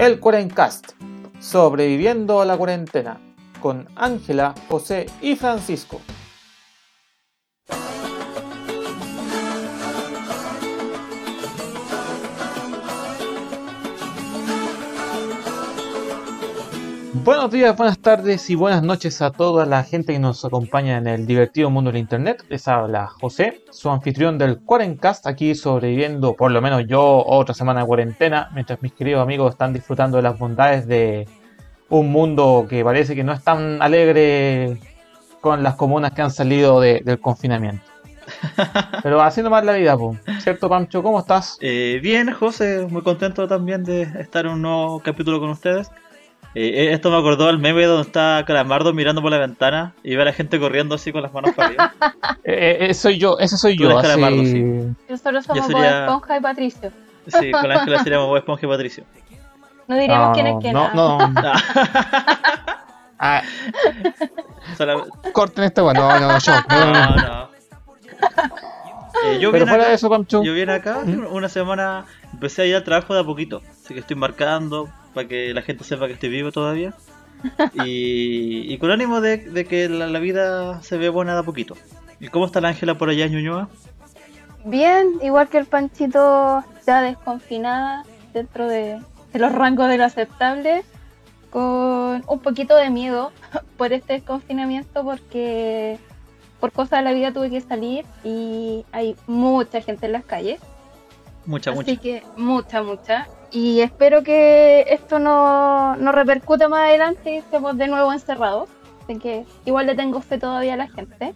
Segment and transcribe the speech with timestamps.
[0.00, 0.92] el Cuarencast,
[1.40, 3.20] sobreviviendo a la cuarentena,
[3.60, 6.00] con Ángela, José y Francisco.
[17.22, 21.06] Buenos días, buenas tardes y buenas noches a toda la gente que nos acompaña en
[21.06, 22.42] el divertido mundo del internet.
[22.48, 27.80] Les habla José, su anfitrión del Quarencast, aquí sobreviviendo, por lo menos yo, otra semana
[27.80, 31.28] de cuarentena, mientras mis queridos amigos están disfrutando de las bondades de
[31.90, 34.78] un mundo que parece que no es tan alegre
[35.42, 37.84] con las comunas que han salido del confinamiento.
[39.02, 39.94] Pero haciendo más la vida,
[40.38, 41.02] ¿cierto, Pancho?
[41.02, 41.58] ¿Cómo estás?
[41.60, 45.90] Eh, bien, José, muy contento también de estar en un nuevo capítulo con ustedes.
[46.54, 50.16] Eh, eh, esto me acordó al meme donde está Calamardo mirando por la ventana y
[50.16, 51.94] ve a la gente corriendo así con las manos para arriba.
[52.44, 54.00] eh, soy yo, ese soy yo.
[54.00, 54.62] Calamardo, sí.
[55.08, 56.92] Nosotros somos Bob Esponja y Patricio.
[57.26, 59.04] Sí, con Ángela seríamos Bob Esponja y Patricio.
[59.86, 60.72] No diríamos quién es quién.
[60.72, 61.18] No, no.
[63.18, 63.42] ah.
[65.32, 66.52] Corten este bueno, no, no, yo.
[66.68, 67.50] No, no.
[69.24, 70.42] Eh, yo Pero fuera de eso, Pancho.
[70.42, 71.26] Yo vine acá ¿Mm?
[71.32, 73.62] una semana, empecé a ir al trabajo de a poquito.
[73.68, 76.94] Así que estoy marcando, para que la gente sepa que estoy vivo todavía.
[77.84, 81.76] y, con ánimo de, que la, vida se ve buena de a poquito.
[82.20, 83.68] ¿Y cómo está la Ángela por allá, Ñuñoa?
[84.64, 89.00] Bien, igual que el Panchito, ya desconfinada dentro de,
[89.32, 90.84] los rangos de lo aceptable,
[91.48, 93.32] con un poquito de miedo
[93.76, 95.98] por este desconfinamiento porque
[96.60, 100.60] por cosas de la vida tuve que salir y hay mucha gente en las calles.
[101.46, 101.96] Mucha, Así mucha.
[101.96, 103.28] que mucha, mucha.
[103.52, 108.68] Y espero que esto no, no repercuta más adelante y estemos de nuevo encerrados.
[109.04, 111.34] Así que igual le tengo fe todavía a la gente.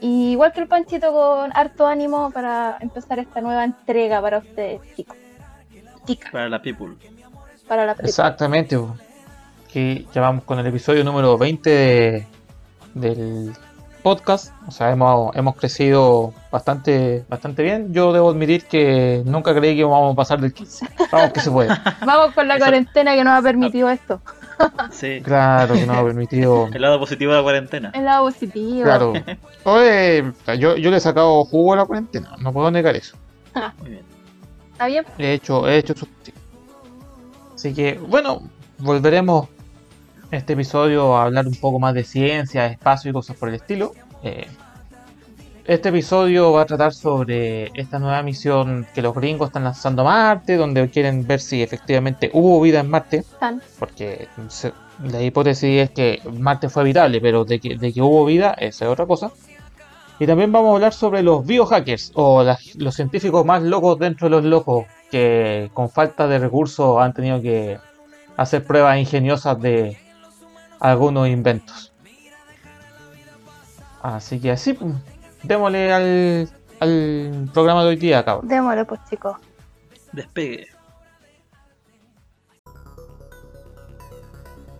[0.00, 4.80] Y igual que el Panchito con harto ánimo para empezar esta nueva entrega para ustedes,
[4.96, 5.16] chicos.
[6.32, 6.94] Para la people.
[7.68, 8.08] Para la people.
[8.08, 8.78] Exactamente.
[9.72, 12.26] Que ya vamos con el episodio número 20
[12.94, 13.52] del
[14.02, 17.92] podcast, o sea, hemos, hemos crecido bastante, bastante bien.
[17.92, 20.86] Yo debo admitir que nunca creí que íbamos a pasar del 15.
[21.10, 21.70] Vamos que se puede.
[22.06, 24.20] Vamos con la cuarentena que nos ha permitido esto.
[24.90, 25.20] Sí.
[25.24, 26.68] Claro, que nos ha permitido.
[26.72, 27.90] El lado positivo de la cuarentena.
[27.94, 28.82] El lado positivo.
[28.82, 29.12] Claro.
[29.64, 33.16] Oye, yo, yo le he sacado jugo a la cuarentena, no puedo negar eso.
[33.78, 34.04] Muy bien.
[34.72, 35.04] ¿Está bien?
[35.18, 35.94] He hecho, he hecho
[37.54, 38.42] Así que, bueno,
[38.78, 39.48] volveremos
[40.30, 43.92] este episodio a hablar un poco más de ciencia, espacio y cosas por el estilo.
[44.22, 44.46] Eh,
[45.66, 50.04] este episodio va a tratar sobre esta nueva misión que los gringos están lanzando a
[50.04, 53.24] Marte, donde quieren ver si efectivamente hubo vida en Marte.
[53.78, 54.28] Porque
[55.04, 58.86] la hipótesis es que Marte fue habitable, pero de que, de que hubo vida, esa
[58.86, 59.30] es otra cosa.
[60.18, 62.44] Y también vamos a hablar sobre los biohackers, o
[62.76, 67.40] los científicos más locos dentro de los locos, que con falta de recursos han tenido
[67.40, 67.78] que
[68.36, 69.96] hacer pruebas ingeniosas de,
[70.80, 71.92] algunos inventos.
[74.02, 74.94] Así que así, pues,
[75.42, 76.48] démosle al,
[76.80, 78.48] al programa de hoy día, cabrón.
[78.48, 79.36] Démosle, pues, chicos.
[80.12, 80.66] Despegue.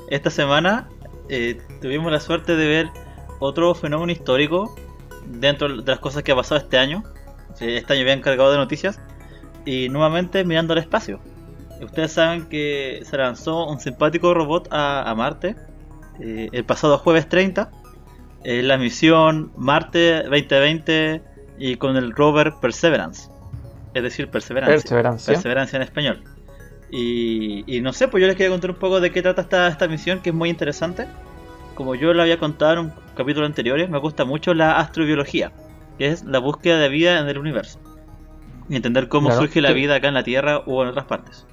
[0.09, 0.88] Esta semana
[1.28, 2.91] eh, tuvimos la suerte de ver
[3.38, 4.75] otro fenómeno histórico
[5.27, 7.05] dentro de las cosas que ha pasado este año.
[7.61, 8.99] Este año habían cargado de noticias.
[9.67, 11.21] Y nuevamente mirando al espacio.
[11.82, 15.55] Ustedes saben que se lanzó un simpático robot a Marte
[16.20, 17.70] eh, el pasado jueves 30,
[18.44, 21.22] eh, la misión Marte 2020
[21.58, 23.31] y con el rover Perseverance.
[23.94, 24.75] Es decir, Perseverancia.
[25.26, 26.25] Perseverancia, en español.
[26.92, 29.88] Y, no sé, pues yo les quería contar un poco de qué trata esta, esta
[29.88, 31.06] misión, que es muy interesante.
[31.75, 35.52] Como yo lo había contado en un capítulo anterior, me gusta mucho la astrobiología,
[35.98, 37.78] que es la búsqueda de vida en el universo.
[38.69, 41.47] Y entender cómo surge la vida acá en la Tierra o en otras partes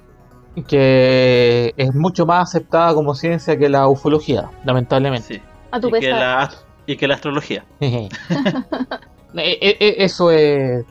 [0.64, 5.34] que es mucho más aceptada como ciencia que la ufología, lamentablemente.
[5.34, 5.42] Sí.
[5.70, 6.50] A tu y, que la,
[6.86, 7.64] y que la astrología.
[9.34, 10.86] Eh, eh, eh, eso es.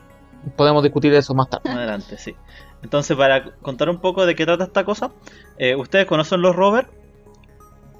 [0.54, 1.70] Podemos discutir eso más tarde.
[1.70, 2.36] Adelante, sí.
[2.84, 5.10] Entonces, para contar un poco de qué trata esta cosa,
[5.76, 6.88] ¿ustedes conocen los rovers?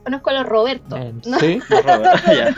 [0.04, 0.96] Conozco a los Roberto.
[1.40, 2.22] Sí, los rovers.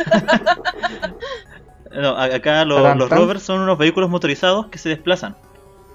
[1.90, 5.36] no, acá los rovers son unos vehículos motorizados que se desplazan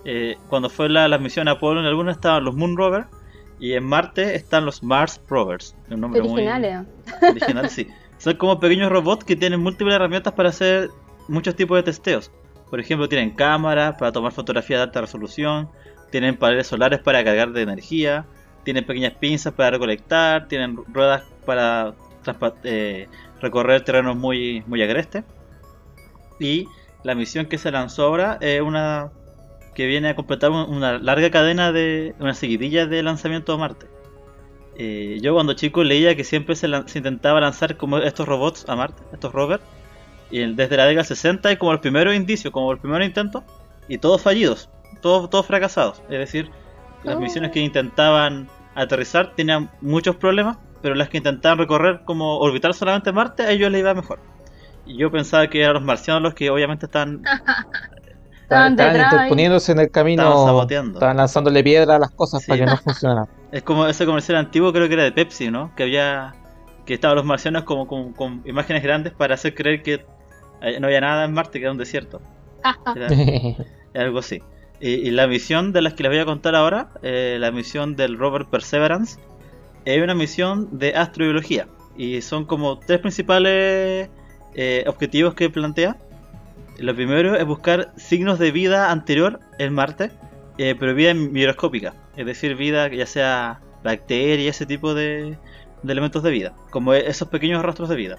[0.06, 3.08] eh, cuando fue la, la, misión Apolo en alguna estaban los Moon Rovers
[3.60, 5.76] y en Marte están los Mars Rovers.
[5.90, 6.88] Un nombre original,
[7.22, 7.88] muy original, sí.
[8.18, 10.90] Son como pequeños robots que tienen múltiples herramientas para hacer
[11.28, 12.32] muchos tipos de testeos.
[12.70, 15.70] Por ejemplo, tienen cámaras para tomar fotografías de alta resolución,
[16.12, 18.26] tienen paneles solares para cargar de energía,
[18.64, 21.94] tienen pequeñas pinzas para recolectar, tienen ruedas para
[22.64, 23.08] eh,
[23.42, 25.24] recorrer terrenos muy, muy agrestes.
[26.40, 26.68] Y
[27.04, 29.12] la misión que se lanzó ahora es una
[29.76, 33.88] que viene a completar una larga cadena de una seguidilla de lanzamiento a Marte.
[34.78, 39.04] Eh, yo cuando chico leía que siempre se, intentaba lanzar como estos robots a Marte,
[39.14, 39.64] estos rovers,
[40.32, 43.44] y el- desde la década 60 hay como los primeros indicios, como los primeros intentos,
[43.88, 44.70] y todos fallidos,
[45.02, 46.02] todos, todos fracasados.
[46.10, 46.50] Es decir,
[47.04, 47.20] las Oh.
[47.20, 53.12] misiones que intentaban aterrizar tenían muchos problemas, pero las que intentaban recorrer como orbitar solamente
[53.12, 54.20] Marte, a ellos les iba mejor.
[54.86, 57.22] Y yo pensaba que eran los marcianos los que obviamente están
[58.46, 60.24] Estaban Estaban interponiéndose en el camino.
[60.24, 60.94] Estaban saboteando.
[60.94, 62.48] Estaban lanzándole piedra a las cosas Sí.
[62.48, 63.28] para que no funcionaran.
[63.52, 65.74] Es como ese comercial antiguo, creo que era de Pepsi, ¿no?
[65.76, 66.34] Que había.
[66.86, 70.06] Que estaban los marcianos como con, con imágenes grandes para hacer creer que
[70.62, 72.22] eh, no había nada en Marte, que era un desierto.
[72.96, 73.56] Era, era
[74.06, 74.42] algo así.
[74.80, 77.96] Y, y la misión de las que les voy a contar ahora, eh, la misión
[77.96, 79.20] del rover Perseverance,
[79.86, 81.68] es una misión de astrobiología.
[81.98, 84.10] Y son como tres principales
[84.54, 85.98] eh, objetivos que plantea.
[86.78, 90.12] Lo primero es buscar signos de vida anterior en Marte,
[90.58, 95.38] eh, pero vida microscópica, es decir, vida que ya sea bacteria, ese tipo de,
[95.84, 98.18] de elementos de vida, como e- esos pequeños rastros de vida.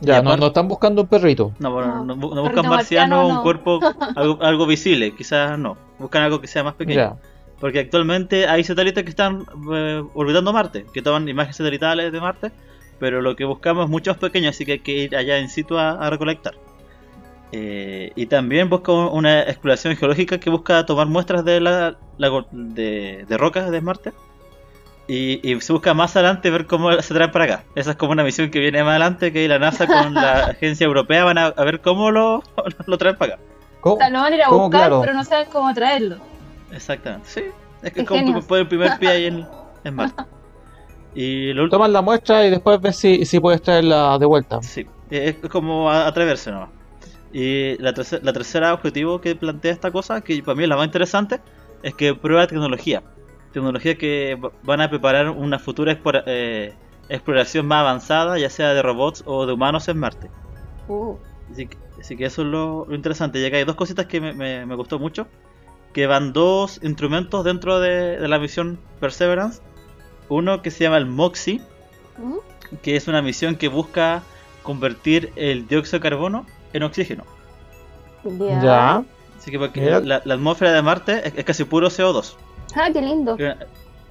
[0.00, 1.52] ya, no, están buscando un perrito.
[1.58, 3.80] No, bueno, No, no, buscan marciano, marciano, un cuerpo,
[4.16, 6.98] algo, algo visible, quizás no, buscan algo que sea más pequeño.
[6.98, 7.16] Ya.
[7.60, 12.50] Porque actualmente hay satélites que están eh, orbitando Marte, que toman imágenes satelitales de Marte,
[12.98, 15.48] pero lo que buscamos es mucho más pequeño, así que hay que ir allá in
[15.48, 16.54] situ a, a recolectar.
[17.56, 21.96] Eh, y también busca un- una exploración geológica que busca tomar muestras de, la,
[22.50, 24.12] de, de rocas de Marte.
[25.06, 27.64] Y, y se busca más adelante ver cómo se traen para acá.
[27.76, 30.84] Esa es como una misión que viene más adelante, que la NASA con la agencia
[30.86, 32.42] europea van a, a ver cómo lo,
[32.86, 33.42] lo traen para acá.
[33.80, 33.96] ¿Cómo?
[33.96, 35.00] O sea, lo van a ir a buscar, Claro.
[35.02, 36.16] pero no saben cómo traerlo.
[36.72, 37.42] Exactamente, sí.
[37.82, 38.50] Es que es como genios.
[38.50, 39.46] el primer pie ahí en,
[39.84, 40.24] en Marte.
[41.14, 44.60] Y lo último, Toman la muestra y después ves si, si puedes traerla de vuelta.
[44.62, 46.70] sí, es como atreverse nomás.
[47.36, 50.76] Y la, terce- la tercera objetivo que plantea esta cosa, que para mí es la
[50.76, 51.40] más interesante,
[51.82, 53.02] es que prueba tecnología.
[53.52, 56.72] Tecnología que va- van a preparar una futura explora- eh,
[57.08, 60.30] exploración más avanzada, ya sea de robots o de humanos en Marte.
[60.86, 61.16] Uh,
[61.50, 63.40] Así que, así que eso es lo, lo interesante.
[63.40, 65.26] Y acá hay dos cositas que me, me- me gustó mucho.
[65.92, 69.60] Que van dos instrumentos dentro de, de la misión Perseverance.
[70.28, 71.60] Uno que se llama el MOXIE,
[72.18, 72.38] uh,
[72.82, 74.22] que es una misión que busca
[74.62, 77.24] convertir el dióxido de carbono en oxígeno.
[78.50, 78.62] ya.
[78.62, 79.04] Ya.
[79.38, 82.36] Así que porque la, la atmósfera de Marte es, es casi puro CO2.
[82.76, 83.36] Ah, qué lindo.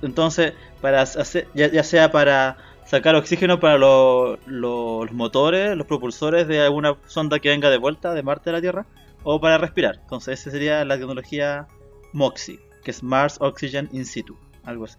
[0.01, 5.87] Entonces, para hacer, ya, ya sea para sacar oxígeno para lo- lo- los motores, los
[5.87, 8.85] propulsores de alguna sonda que venga de vuelta de Marte a la Tierra,
[9.23, 9.99] o para respirar.
[10.01, 11.67] Entonces, esa sería la tecnología
[12.11, 14.97] MOXIE, que es Mars Oxygen In Situ, algo así.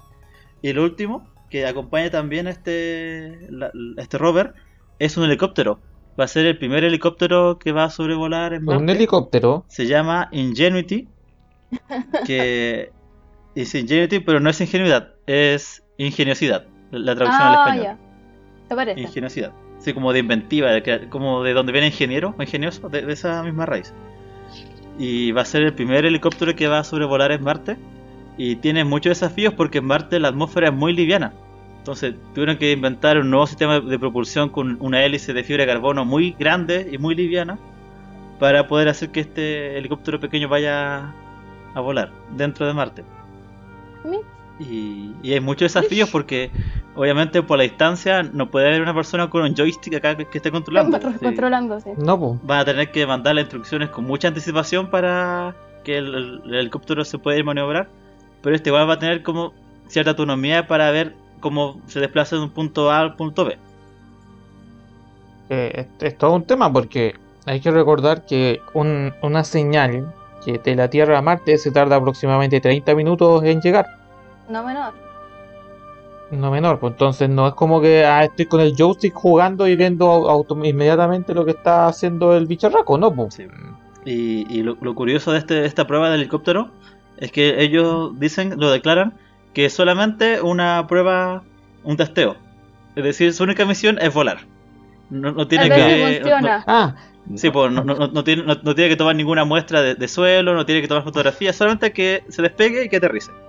[0.62, 4.54] Y el último, que acompaña también este, la- este rover,
[4.98, 5.78] es un helicóptero.
[6.18, 9.64] Va a ser el primer helicóptero que va a sobrevolar en Marte Un helicóptero.
[9.68, 11.08] se llama Ingenuity,
[12.26, 12.90] que
[13.54, 17.84] es Ingenuity, pero no es ingenuidad, es ingeniosidad, la traducción al Ah, español.
[17.84, 17.98] ya.
[18.68, 19.00] ¿Te parece?
[19.00, 23.02] Ingeniosidad, así como de inventiva, de que- como de donde viene ingeniero o ingenioso, de,
[23.02, 23.92] de esa misma raíz.
[24.98, 27.76] Y va a ser el primer helicóptero que va a sobrevolar en Marte,
[28.36, 31.32] y tiene muchos desafíos porque en Marte la atmósfera es muy liviana.
[31.84, 35.72] Entonces tuvieron que inventar un nuevo sistema de propulsión con una hélice de fibra de
[35.74, 37.58] carbono muy grande y muy liviana
[38.40, 41.12] para poder hacer que este helicóptero pequeño vaya
[41.74, 43.04] a volar dentro de Marte.
[44.60, 46.50] Y, y hay muchos desafíos porque
[46.94, 50.38] obviamente por la distancia no puede haber una persona con un joystick acá que, que
[50.38, 50.98] esté controlando.
[51.12, 51.18] Sí.
[51.22, 51.94] Controlándose.
[51.98, 52.40] No, pues.
[52.44, 56.54] Van a tener que mandar las instrucciones con mucha anticipación para que el, el- el
[56.54, 57.88] helicóptero se pueda ir maniobrar.
[58.40, 59.52] Pero este igual va a tener como
[59.88, 61.14] cierta autonomía para ver
[61.44, 63.56] cómo se desplaza de un punto A al punto B.
[65.50, 70.10] Eh, es, es todo un tema porque hay que recordar que un- una señal
[70.44, 73.86] que de la Tierra a Marte se tarda aproximadamente 30 minutos en llegar.
[74.48, 74.92] No menor.
[76.30, 79.76] No menor, pues entonces no es como que ah, estoy con el joystick jugando y
[79.76, 83.12] viendo auto- inmediatamente lo que está haciendo el bicharraco, ¿no?
[83.14, 83.34] Pues.
[83.34, 83.46] Sí.
[84.06, 86.70] Y, y lo, lo curioso de, este, de esta prueba del helicóptero
[87.18, 89.12] es que ellos dicen, lo declaran,
[89.54, 91.42] que es solamente una prueba,
[91.84, 92.36] un testeo.
[92.96, 94.38] Es decir, su única misión es volar.
[95.10, 96.32] No, no tiene A ver que.
[96.32, 96.94] Ah,
[97.26, 100.54] no- sí, pues, no, tiene, no- no tiene que tomar ninguna muestra de, de suelo,
[100.54, 103.30] no tiene que tomar fotografías, solamente que se despegue y que aterrice.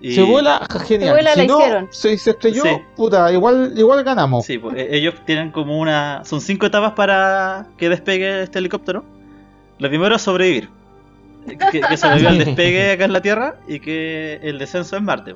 [0.00, 1.08] Y- si vuela, genial.
[1.10, 1.88] Si vuela, si la no, hicieron.
[1.90, 2.70] si se estrelló, Sí.
[2.96, 4.46] puta, igual, igual ganamos.
[4.46, 6.22] Sí, pues, e- ellos tienen como una.
[6.24, 9.04] Son cinco etapas para que despegue este helicóptero.
[9.78, 10.68] Lo primero es sobrevivir.
[11.46, 15.34] Que, que sobreviva el despegue acá en la Tierra y que el descenso en Marte.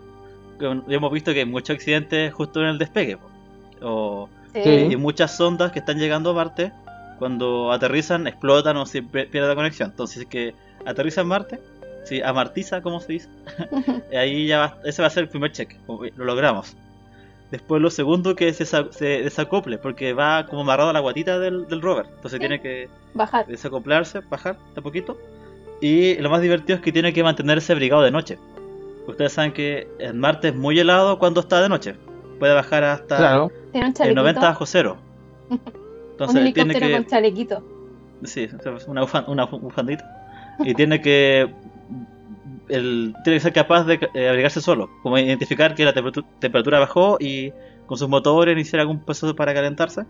[0.61, 3.19] Hemos visto que hay muchos accidentes justo en el despegue.
[3.83, 4.63] O, Sí.
[4.63, 4.71] Sí.
[4.93, 6.73] y muchas sondas que están llegando a Marte,
[7.19, 9.91] cuando aterrizan, explotan o se pierde la conexión.
[9.91, 10.55] Entonces, que
[10.87, 11.61] aterriza en Marte,
[12.05, 13.29] si amartiza, como se dice,
[14.17, 16.75] ahí ya va, ese va a ser el primer check, lo logramos.
[17.51, 21.69] Después lo segundo que se, se desacople, porque va como amarrado a la guatita del,
[21.69, 23.47] del rover, entonces tiene que bajar.
[23.47, 25.19] desacoplarse, bajar de poquito.
[25.81, 28.39] Y lo más divertido es que tiene que mantenerse abrigado de noche.
[29.07, 31.95] Ustedes saben que el Marte es muy helado cuando está de noche.
[32.39, 33.51] Puede bajar hasta Claro.
[33.73, 34.15] El chalequito.
[34.21, 34.97] 90 bajo cero.
[35.49, 35.61] un
[36.13, 37.63] Entonces tiene que con chalequito.
[38.25, 38.49] Sí,
[38.89, 40.05] una, bufan- una bufandita.
[40.61, 41.53] Y tiene que.
[42.69, 44.91] El, tiene que ser capaz de eh, abrigarse solo.
[45.03, 47.53] Como identificar que la temperatura, temperatura bajó y
[47.87, 50.03] con sus motores iniciar algún proceso para calentarse.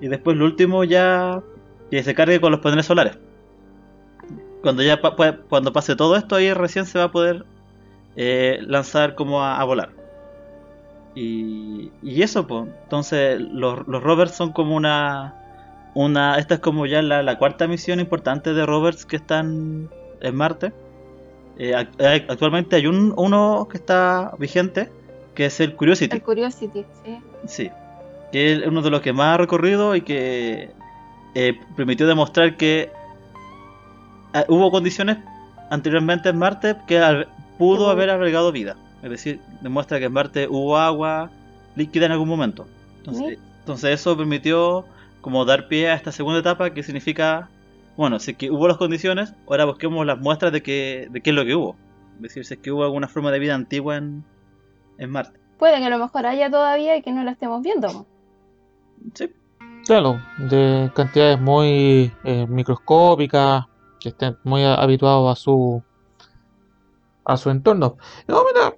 [0.00, 1.40] Y después lo último ya.
[1.90, 3.16] Que se cargue con los paneles solares.
[4.64, 5.14] Cuando ya pa-
[5.48, 7.44] cuando pase todo esto, ahí recién se va a poder
[8.16, 9.90] eh, lanzar como a, a volar.
[11.14, 12.66] Y, y eso, pues.
[12.84, 15.34] Entonces, los, los rovers son como una
[15.94, 19.90] una esta es como ya la, la cuarta misión importante de rovers que están
[20.22, 20.72] en Marte.
[21.58, 24.90] Eh, eh, actualmente hay un, uno que está vigente,
[25.34, 26.16] que es el Curiosity.
[26.16, 27.20] El Curiosity, sí.
[27.46, 27.70] Sí,
[28.32, 30.70] que es uno de los que más ha recorrido y que
[31.34, 32.90] eh, permitió demostrar que
[34.34, 35.16] ah, hubo condiciones
[35.70, 38.76] anteriormente en Marte que al- pudo haber albergado vida.
[39.02, 41.30] Es decir, demuestra que en Marte hubo agua
[41.76, 42.66] líquida en algún momento.
[42.98, 44.84] Entonces, entonces eso permitió
[45.20, 47.48] como dar pie a esta segunda etapa que significa,
[47.96, 51.30] bueno, si es que hubo las condiciones, ahora busquemos las muestras de, que, de qué
[51.30, 51.76] es lo que hubo.
[52.16, 54.24] Es decir, si es que hubo alguna forma de vida antigua en,
[54.98, 55.38] en Marte.
[55.58, 58.06] Puede que a lo mejor haya todavía y que no la estemos viendo.
[59.14, 59.30] Sí.
[59.86, 63.66] Claro, de cantidades muy eh, microscópicas,
[64.04, 65.82] que estén muy habituados a su
[67.24, 67.96] a su entorno.
[68.28, 68.76] No, mira,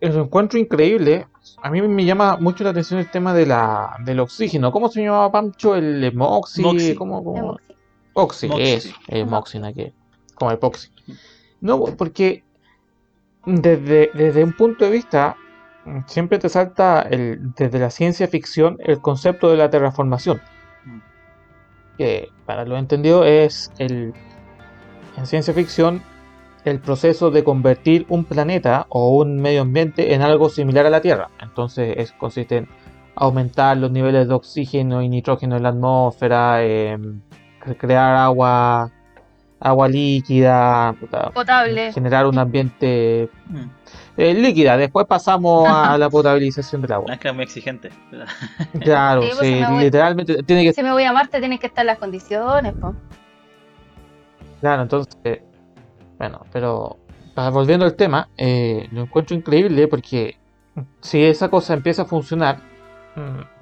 [0.00, 1.26] lo encuentro increíble.
[1.62, 4.72] A mí me llama mucho la atención el tema de la, del oxígeno.
[4.72, 5.76] ¿Cómo se llamaba Pancho?
[5.76, 6.94] El emoxi, Moxi.
[6.94, 7.38] ¿cómo, cómo?
[7.38, 7.74] Emoxi.
[8.14, 8.94] Oxy, Moxi, eso, sí.
[9.08, 9.26] el.
[9.26, 9.74] Moxi, ¿no?
[9.74, 9.92] que
[10.34, 10.90] como epoxi.
[11.60, 12.44] No, porque
[13.44, 15.36] desde, desde un punto de vista,
[16.06, 20.40] siempre te salta el, desde la ciencia ficción el concepto de la terraformación.
[21.98, 24.14] Que para lo entendido es el,
[25.16, 26.00] en ciencia ficción
[26.64, 31.00] el proceso de convertir un planeta o un medio ambiente en algo similar a la
[31.00, 31.28] Tierra.
[31.42, 32.68] Entonces es, consiste en
[33.14, 38.92] aumentar los niveles de oxígeno y nitrógeno en la atmósfera, cre- crear agua,
[39.60, 41.92] agua líquida, puta, Potable.
[41.92, 43.64] generar un ambiente Mm.
[44.16, 44.76] eh, líquida.
[44.76, 47.12] Después pasamos a la potabilización del agua.
[47.14, 47.90] es que es muy exigente.
[48.80, 51.66] Claro, Sí, pues, sí, voy- literalmente tiene que Si me voy a Marte, tienen que
[51.68, 52.74] estar las condiciones.
[52.74, 52.94] po.
[54.60, 55.40] Claro, entonces,
[56.18, 56.96] bueno, pero
[57.34, 60.36] pa- volviendo al tema, eh, lo encuentro increíble porque
[61.00, 62.58] si esa cosa empieza a funcionar,
[63.16, 63.57] mm,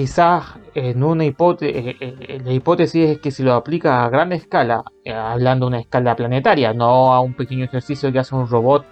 [0.00, 1.94] quizás en una hipótesis,
[2.42, 6.16] la hipótesis es que si lo aplica a gran escala, eh, hablando de una escala
[6.16, 8.86] planetaria, no a un pequeño ejercicio que hace un robot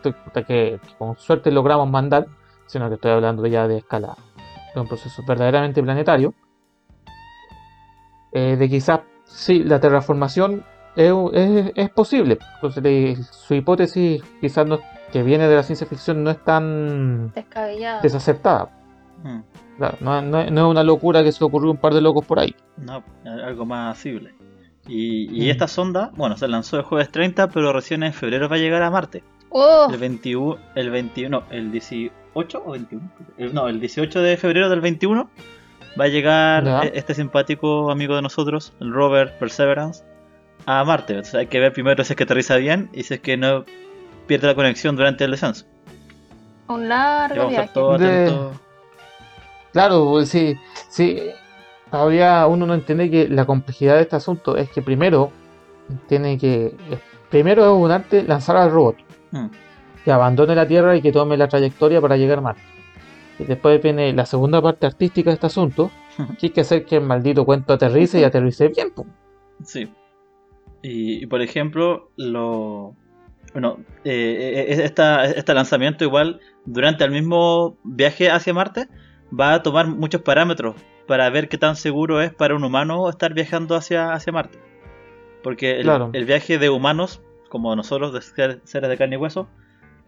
[0.46, 2.26] que, con suerte logramos mandar,
[2.66, 4.16] sino que estoy hablando ya de escala,
[4.74, 6.34] de un proceso verdaderamente planetario,
[8.32, 10.62] eh, de quizás sí, la terraformación
[10.94, 12.38] es, es- es posible.
[12.56, 14.78] Entonces, le- su hipótesis, quizás no,
[15.10, 17.32] que viene de la ciencia ficción, no es tan
[18.02, 18.68] desacertada.
[19.24, 19.38] Mm.
[19.78, 22.38] Claro, no, no- no es una locura que se ocurrió un par de locos por
[22.40, 22.54] ahí.
[22.76, 24.34] No, algo más asible.
[24.86, 25.50] Y, y Mm.
[25.50, 28.82] esta sonda, bueno, se lanzó el jueves 30, pero recién en febrero va a llegar
[28.82, 29.22] a Marte.
[29.50, 33.10] Oh, El 21, el 21, el 18 o 21?
[33.38, 35.30] El- no, el 18 de febrero del 21
[35.98, 36.80] va a llegar Ya.
[36.82, 40.04] e- este simpático amigo de nosotros, el rover Perseverance,
[40.66, 41.12] a Marte.
[41.14, 43.64] Entonces hay que ver primero si es que aterriza bien y si es que no
[44.26, 45.64] pierde la conexión durante el descenso.
[46.68, 47.70] un largo viaje.
[47.98, 48.36] De-.
[49.72, 50.56] Claro, pues sí,
[50.88, 51.18] sí.
[51.90, 55.30] Todavía uno no entiende que la complejidad de este asunto es que primero
[56.08, 56.74] tiene que.
[57.30, 58.96] Primero es un arte lanzar al robot,
[59.30, 59.46] Mm.
[60.04, 62.62] que abandone la Tierra y que tome la trayectoria para llegar a Marte.
[63.38, 65.90] Y después viene la segunda parte artística de este asunto,
[66.38, 68.90] que hay que hacer que el maldito cuento aterrice y aterrice bien.
[68.94, 69.06] pues.
[69.64, 69.92] Sí.
[70.82, 72.94] Y, y, por ejemplo, lo.
[73.52, 78.88] Bueno, eh, eh, esta, este lanzamiento, igual, durante el mismo viaje hacia Marte,
[79.32, 83.32] va a tomar muchos parámetros para ver qué tan seguro es para un humano estar
[83.34, 84.58] viajando hacia, hacia Marte.
[85.42, 86.10] Porque el, Claro.
[86.12, 89.48] el viaje de humanos, como nosotros, de ser- seres de carne y hueso,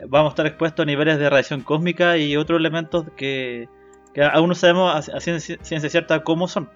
[0.08, 3.68] vamos a estar expuestos a niveles de radiación cósmica y otros elementos que,
[4.14, 6.68] que aún no sabemos a, a ciencia, ciencia cierta cómo son.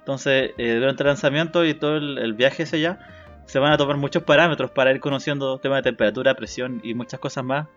[0.00, 2.98] Entonces, eh, durante el lanzamiento y todo el, el viaje hacia allá,
[3.46, 7.20] se van a tomar muchos parámetros para ir conociendo temas de temperatura, presión y muchas
[7.20, 7.68] cosas más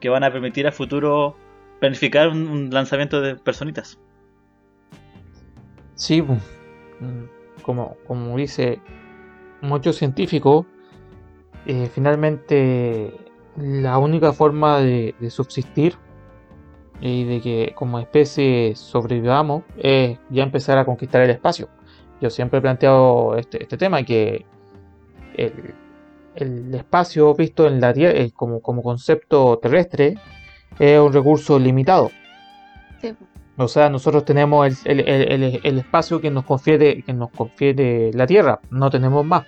[0.00, 1.36] que van a permitir a futuro
[1.78, 3.98] planificar un, lanzamiento de personitas.
[5.94, 6.32] Sí, mm,
[7.62, 8.80] como, como dice
[9.60, 10.66] muchos científicos,
[11.66, 13.12] eh, finalmente
[13.56, 15.96] la única forma de, subsistir
[17.00, 21.68] y de que como especie sobrevivamos es ya empezar a conquistar el espacio.
[22.20, 24.44] Yo siempre he planteado este, este tema que
[25.36, 25.74] el,
[26.34, 30.16] el espacio visto en la Tierra como, como concepto terrestre
[30.78, 32.10] es un recurso limitado.
[33.00, 33.14] Sí.
[33.56, 38.26] O sea, nosotros tenemos el, el- el- espacio que nos confiere, que nos confiere la
[38.26, 39.44] Tierra, no tenemos más.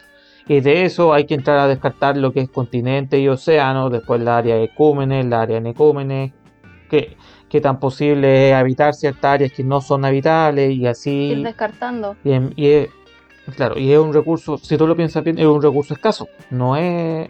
[0.49, 4.21] Y de eso hay que entrar a descartar lo que es continente y océano, después
[4.21, 6.33] la área de ecúmenes, la área de necúmenes,
[6.89, 7.17] que,
[7.49, 11.11] que tan posible es habitar ciertas áreas que no son habitables y así.
[11.33, 12.17] Ir descartando.
[12.25, 12.89] Y es,
[13.55, 16.27] claro, y es un recurso, si tú lo piensas bien, es un recurso escaso.
[16.51, 17.29] No es.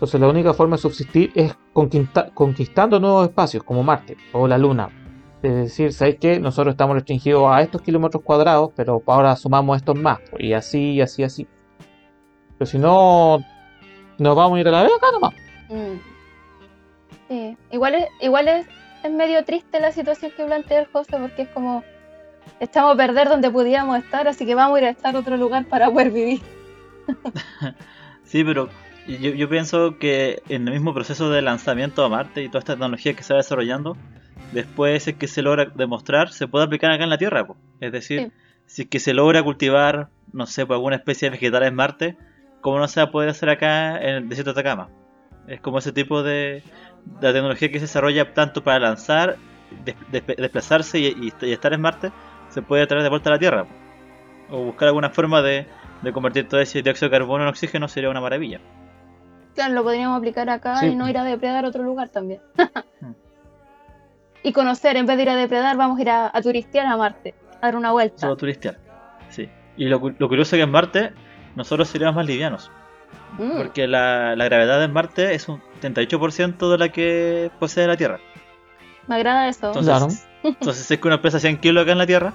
[0.00, 4.56] Entonces la única forma de subsistir es conquista- conquistando nuevos espacios, como Marte o la
[4.56, 4.88] Luna.
[5.42, 6.40] Es decir, ¿sabes qué?
[6.40, 10.18] Nosotros estamos restringidos a estos kilómetros cuadrados, pero ahora sumamos estos más.
[10.38, 11.46] Y así, y así, así.
[12.56, 13.40] Pero si no,
[14.16, 15.34] nos vamos a ir a la vez acá nomás.
[15.68, 15.98] Mm.
[17.28, 18.66] Sí, igual es, igual es,
[19.04, 21.84] es medio triste la situación que plantea el José porque es como
[22.58, 25.36] echamos a perder donde podíamos estar, así que vamos a ir a estar a otro
[25.36, 26.40] lugar para poder vivir.
[28.24, 28.68] Sí, pero
[29.18, 32.74] yo, yo pienso que en el mismo proceso de lanzamiento a Marte y toda esta
[32.74, 33.96] tecnología que se va desarrollando,
[34.52, 37.46] después es que se logra demostrar, se puede aplicar acá en la Tierra.
[37.46, 37.56] po.
[37.80, 38.32] Es decir, Sí.
[38.66, 42.16] si es que se logra cultivar, no sé, por alguna especie de vegetal en Marte,
[42.60, 44.88] ¿cómo no se va a poder hacer acá en el desierto de Atacama?
[45.48, 46.62] Es como ese tipo de,
[47.20, 49.36] de tecnología que se desarrolla tanto para lanzar,
[49.84, 52.12] des- des- desplazarse y, y- y estar en Marte,
[52.50, 53.64] se puede traer de vuelta a la Tierra.
[53.64, 53.70] po.
[54.56, 55.66] O buscar alguna forma de,
[56.02, 58.60] de convertir todo ese dióxido de carbono en oxígeno sería una maravilla.
[59.54, 60.86] Claro, lo podríamos aplicar acá Sí.
[60.86, 62.40] y no ir a depredar a otro lugar también.
[63.00, 63.12] Mm.
[64.42, 66.96] y conocer, en vez de ir a depredar, vamos a ir a, a turistear a
[66.96, 68.18] Marte, a dar una vuelta.
[68.18, 68.78] Solo turistear.
[69.28, 69.48] Sí.
[69.76, 71.12] Y lo, cu- lo curioso es que en Marte
[71.56, 72.70] nosotros seríamos más livianos.
[73.38, 77.96] Mm, Porque la, la gravedad en Marte es un 38% de la que posee la
[77.96, 78.18] Tierra.
[79.06, 79.66] Me agrada eso.
[79.68, 80.08] Entonces, Claro.
[80.42, 82.32] entonces si es que una pesa 100 kilos acá en la Tierra,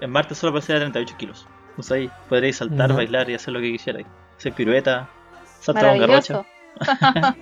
[0.00, 1.46] en Marte solo posee 38 kilos.
[1.70, 4.06] Entonces ahí podréis saltar, bailar y hacer lo que quisierais.
[4.36, 5.08] Hacer pirueta,
[5.60, 6.44] saltar con garrocha.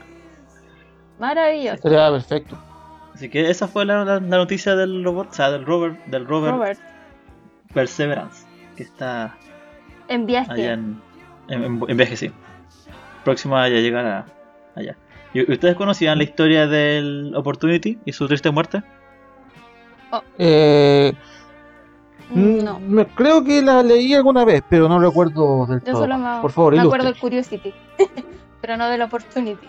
[1.19, 1.83] Maravilloso.
[1.83, 2.57] Sería perfecto.
[3.15, 6.27] Así que esa fue la, la- la noticia del robot, o sea, del rover, del
[6.27, 6.81] rover Robert,
[7.75, 9.37] Perseverance, que está
[10.09, 10.51] en viaje.
[10.53, 11.01] allá en,
[11.49, 12.31] en, en- en viaje, sí.
[13.25, 14.27] Próximo a llegar a,
[14.75, 14.97] allá.
[15.35, 18.83] ¿Y ustedes conocían la historia del Opportunity y su triste muerte?
[20.39, 21.13] Eh,
[22.33, 26.03] Mm, No, me- creo que la leí alguna vez, pero no recuerdo del yo todo.
[26.03, 26.97] solo me, Por favor, me ilustre.
[27.01, 27.75] acuerdo del Curiosity,
[28.71, 29.67] pero no del Opportunity.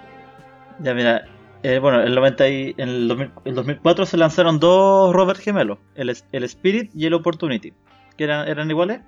[0.79, 1.25] Ya, mira,
[1.63, 5.39] eh, bueno, en el, 90 y- en el, 2000 el 2004 se lanzaron dos rovers
[5.39, 7.73] gemelos, el, el Spirit y el Opportunity,
[8.15, 9.01] que eran, eran iguales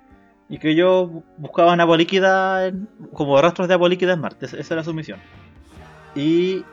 [0.48, 4.46] y que ellos bu- buscaban agua líquida, en- como rastros de agua líquida en Marte,
[4.46, 5.20] esa era su misión.
[6.16, 6.64] Y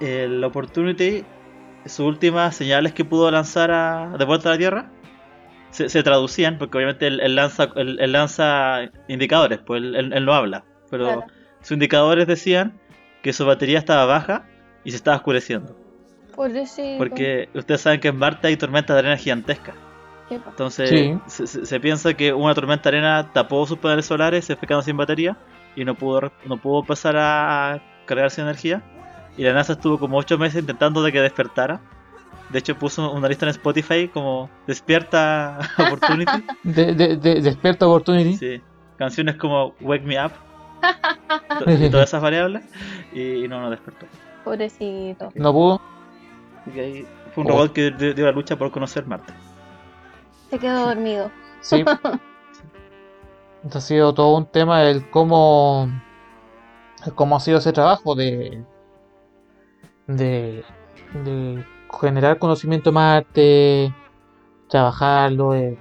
[0.00, 1.24] el Opportunity,
[1.84, 4.90] sus últimas señales que pudo lanzar a- de vuelta a la Tierra,
[5.70, 10.34] se, se traducían, porque obviamente él, él lanza, él, él lanza indicadores, pues él, no
[10.34, 11.26] habla, pero Claro.
[11.66, 12.78] Sus indicadores decían
[13.22, 14.44] que su batería estaba baja
[14.84, 15.76] y se estaba oscureciendo.
[16.34, 16.98] Pobrecito.
[16.98, 19.74] Porque ustedes saben que en Marte hay tormentas de arena gigantescas.
[20.30, 21.18] Entonces Sí.
[21.26, 24.66] se, se- se piensa que una tormenta de arena tapó sus paneles solares, se fue
[24.68, 25.36] quedando sin batería
[25.76, 28.82] y no pudo, no pudo empezar a cargarse de energía.
[29.36, 31.80] Y la NASA estuvo como 8 meses intentando de que despertara.
[32.50, 36.44] De hecho puso una lista en Spotify como Despierta Opportunity.
[36.62, 38.36] De, de, de- Despierta Opportunity.
[38.36, 38.60] Sí.
[38.98, 40.32] Canciones como Wake Me Up.
[41.66, 42.64] y todas esas variables.
[43.12, 44.06] Y no, no despertó.
[44.44, 45.30] Pobrecito.
[45.34, 45.80] No pudo.
[46.74, 47.54] Ahí fue un Oh.
[47.54, 49.32] robot que dio, dio la lucha por conocer Marte.
[50.50, 51.30] Se quedó dormido.
[51.60, 51.84] Sí.
[53.64, 55.88] Entonces ha sido todo un tema el cómo,
[57.04, 58.62] el cómo ha sido ese trabajo de,
[60.06, 60.64] de,
[61.24, 61.64] de
[62.00, 63.92] generar conocimiento Marte,
[64.68, 65.76] trabajarlo, de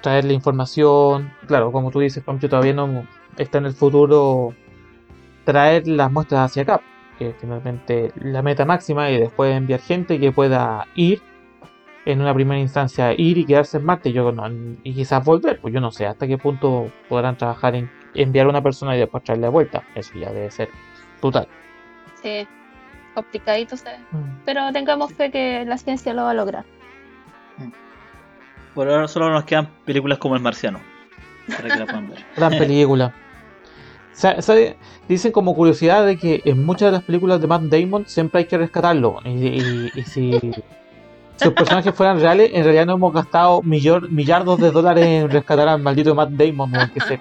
[0.00, 1.32] traerle información.
[1.46, 4.54] Claro, como tú dices, Pancho, todavía no está en el futuro
[5.44, 6.80] traer las muestras hacia acá,
[7.18, 11.22] que es finalmente la meta máxima y después enviar gente que pueda ir
[12.04, 14.48] en una primera instancia ir y quedarse en Marte yo no,
[14.82, 18.50] y quizás volver, pues yo no sé hasta qué punto podrán trabajar en enviar a
[18.50, 19.82] una persona y después traerle de vuelta.
[19.94, 20.68] Eso ya debe ser
[21.20, 21.46] brutal.
[22.22, 22.46] Sí.
[23.14, 23.92] Complicadito, ve.
[24.44, 26.64] Pero tengamos fe que la ciencia lo va a lograr.
[28.74, 30.80] Por ahora solo nos quedan películas como El Marciano.
[31.48, 32.24] Para que la puedan ver.
[32.36, 33.14] Gran película.
[34.12, 34.76] Sa- sabe-
[35.08, 38.44] Dicen como curiosidad de que en muchas de las películas de Matt Damon siempre hay
[38.46, 39.18] que rescatarlo.
[39.24, 40.30] Y, y- y si
[41.36, 45.66] sus personajes fueran reales, en realidad no hemos gastado millor- millardos de dólares en rescatar
[45.68, 47.20] al maldito Matt Damon, que se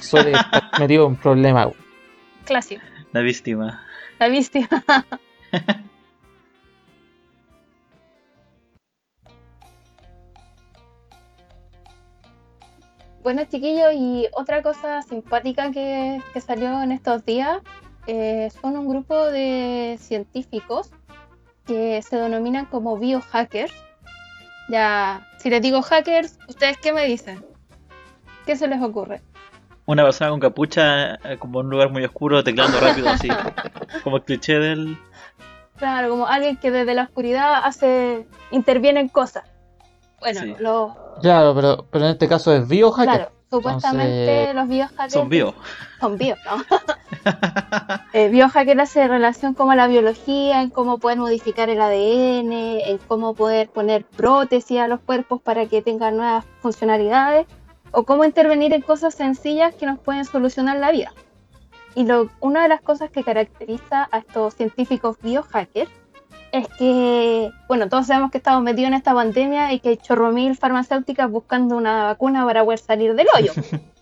[0.00, 1.68] suele estar metido en problemas.
[2.44, 2.82] Clásico.
[3.12, 3.82] La víctima.
[4.18, 4.68] La víctima.
[13.22, 17.60] bueno, chiquillos, y otra cosa simpática que, que salió en estos días
[18.06, 20.90] eh, son un grupo de científicos
[21.66, 23.72] que se denominan como biohackers.
[24.68, 27.44] Ya, si les digo hackers, ¿ustedes qué me dicen?
[28.46, 29.20] ¿Qué se les ocurre?
[29.86, 33.28] Una persona con capucha, eh, como en un lugar muy oscuro, teclando rápido, así.
[34.04, 34.96] como el cliché del.
[35.76, 38.26] Claro, como alguien que desde la oscuridad hace.
[38.50, 39.44] interviene en cosas.
[40.22, 40.54] Bueno, Sí.
[40.58, 40.92] los.
[41.20, 43.14] Claro, pero, pero en este caso es biohacker.
[43.14, 45.12] Claro, supuestamente Entonces- los biohackers.
[45.12, 45.54] Son bio.
[46.00, 46.62] Son bio, ¿no?
[48.12, 52.98] eh, biohacker hace relación como a la biología, en cómo poder modificar el ADN, en
[53.06, 57.46] cómo poder poner prótesis a los cuerpos para que tengan nuevas funcionalidades,
[57.92, 61.12] o cómo intervenir en cosas sencillas que nos pueden solucionar la vida.
[61.94, 65.90] Y lo, una de las cosas que caracteriza a estos científicos biohackers
[66.52, 70.30] es que, bueno, todos sabemos que estamos metidos en esta pandemia y que hay chorro
[70.32, 73.52] mil farmacéuticas buscando una vacuna para poder salir del hoyo.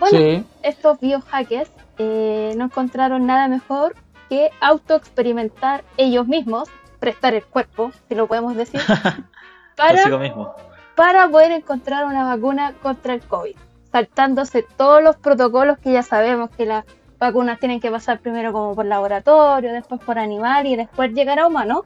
[0.00, 0.44] Bueno, Sí.
[0.62, 3.96] estos biohackers eh, no encontraron nada mejor
[4.28, 6.68] que autoexperimentar ellos mismos,
[7.00, 8.80] prestar el cuerpo, si lo podemos decir,
[9.76, 10.54] para, mismo.
[10.94, 13.56] para poder encontrar una vacuna contra el COVID,
[13.90, 16.84] saltándose todos los protocolos que ya sabemos que las
[17.18, 21.46] vacunas tienen que pasar primero como por laboratorio, después por animal y después llegar a
[21.46, 21.84] humano.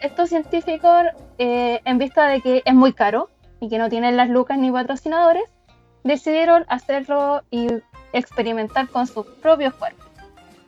[0.00, 1.04] Estos científicos,
[1.38, 3.30] eh, en vista de que es muy caro
[3.60, 5.44] y que no tienen las lucas ni patrocinadores,
[6.04, 7.68] decidieron hacerlo y
[8.12, 10.06] experimentar con sus propios cuerpos.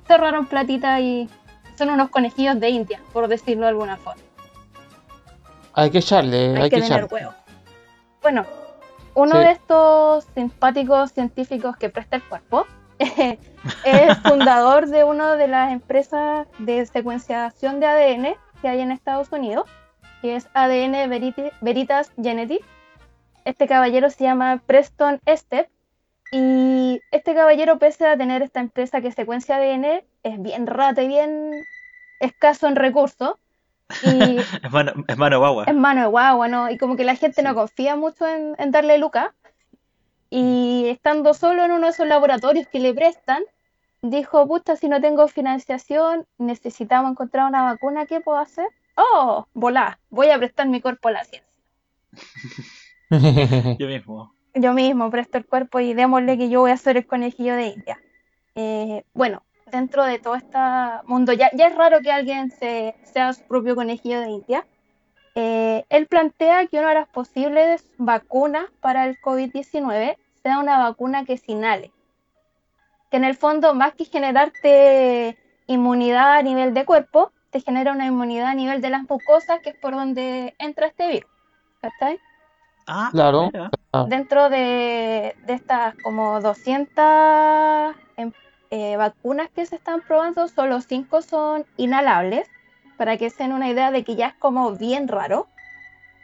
[0.07, 1.29] Cerraron platita y
[1.77, 4.21] son unos conejillos de India, por decirlo de alguna forma.
[5.73, 7.35] Hay que echarle, Hay, hay, que, que, tener huevos.
[8.21, 8.45] Bueno,
[9.15, 9.39] uno Sí.
[9.39, 12.67] de estos simpáticos científicos que presta el cuerpo
[13.85, 19.31] es fundador de una de las empresas de secuenciación de ADN que hay en Estados
[19.33, 19.69] Unidos,
[20.23, 22.67] que es ADN Veriti- Veritas Genetics.
[23.45, 25.69] Este caballero se llama Preston Estep
[26.33, 31.09] y este caballero, pese a tener esta empresa que secuencia ADN, es bien rata y
[31.09, 31.51] bien
[32.21, 33.35] escaso en recursos.
[34.05, 35.65] Y Es mano, es mano guagua.
[35.67, 36.71] es mano de guagua, ¿no?
[36.71, 39.31] Y como que la gente no confía mucho en, en darle lucas.
[40.31, 43.43] Y estando solo en uno de esos laboratorios que le prestan,
[44.01, 48.69] dijo, puta, si no tengo financiación, necesitamos encontrar una vacuna, ¿qué puedo hacer?
[48.97, 51.51] Oh, volá, voy a prestar mi cuerpo a la ciencia.
[53.79, 54.33] Yo mismo.
[54.55, 57.69] Yo mismo presto el cuerpo y démosle que yo voy a ser el conejillo de
[57.69, 58.01] India.
[58.57, 60.59] Eh, bueno, dentro de todo este
[61.05, 64.67] mundo, ya, ya es raro que alguien se, sea su propio conejillo de India.
[65.35, 71.25] Eh, él plantea que una de las posibles vacunas para el COVID-19 sea una vacuna
[71.25, 71.93] que se inhale.
[73.11, 78.07] Que en el fondo, más que generarte inmunidad a nivel de cuerpo, te genera una
[78.07, 81.31] inmunidad a nivel de las mucosas, que es por donde entra este virus.
[81.81, 82.19] ¿Cachai?
[82.87, 83.51] Ah, Claro.
[83.53, 83.71] mira.
[84.09, 88.33] dentro de, de estas como 200 em-
[88.71, 92.49] eh, vacunas que se están probando, solo 5 son inhalables,
[93.01, 95.49] para que se den una idea de que ya es como bien raro.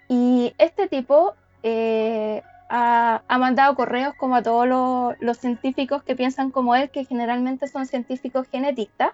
[0.09, 6.75] Y este tipo eh, ha, mandado correos como a todos los, científicos que piensan como
[6.75, 9.13] él, que generalmente son científicos genetistas,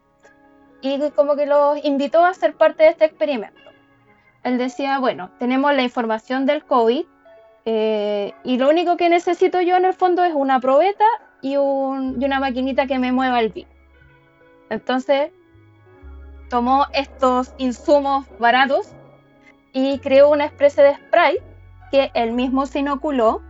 [0.81, 3.61] y como que los invitó a ser parte de este experimento.
[4.43, 7.05] Él decía, bueno, tenemos la información del COVID,
[7.65, 11.07] eh, y lo único que necesito yo en el fondo es una probeta
[11.41, 13.73] y, y una maquinita que me mueva el virus.
[14.69, 15.31] Entonces
[16.53, 18.91] tomó estos insumos baratos
[19.73, 21.39] y creó una especie de spray
[21.91, 23.41] que él mismo se inoculó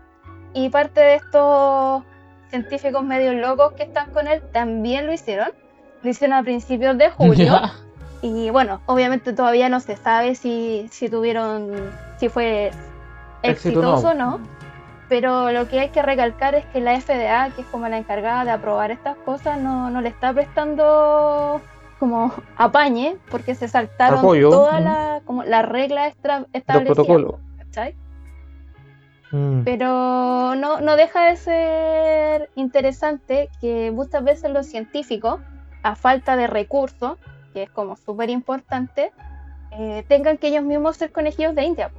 [0.55, 2.05] y parte de estos
[2.51, 5.49] científicos medio locos que están con él también lo hicieron.
[6.05, 7.61] Lo hicieron a principios de julio.
[8.23, 8.29] Ya.
[8.29, 11.73] Y bueno, obviamente todavía no se sabe si, si tuvieron,
[12.19, 12.71] si fue
[13.43, 13.89] Éxito o no.
[13.95, 14.41] exitoso o no.
[15.09, 18.45] Pero lo que hay que recalcar es que la FDA, que es como la encargada
[18.45, 21.61] de aprobar estas cosas, no, no le está prestando
[22.03, 24.83] como apañe, porque se saltaron Apoyo, todas ujú.
[24.83, 26.85] las como estra- Los establecidas.
[26.97, 27.35] protocolos.
[27.59, 27.95] ¿cachai?
[29.31, 29.63] Mm.
[29.63, 35.39] Pero no, no deja de ser interesante que muchas veces los científicos,
[35.85, 37.19] a falta de recursos,
[37.53, 39.13] que es como súper importante,
[39.71, 41.93] eh, tengan que ellos mismos ser conejillos de India.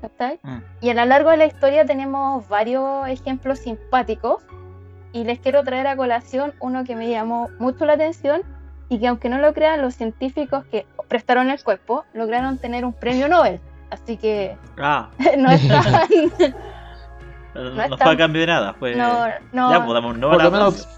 [0.00, 0.40] ¿cachai?
[0.42, 0.58] Mm.
[0.80, 4.42] Y a lo largo de la historia tenemos varios ejemplos simpáticos
[5.12, 8.42] y les quiero traer a colación uno que me llamó mucho la atención
[8.88, 12.92] y que aunque no lo crean los científicos que prestaron el cuerpo, lograron tener un
[12.92, 13.60] premio Nobel.
[13.90, 15.82] Así que Ah, no están...
[17.54, 18.74] no, No fue a cambio de nada.
[18.74, 18.94] Fue...
[18.94, 20.88] no, no, Ya, pues damos un no Por lo menos-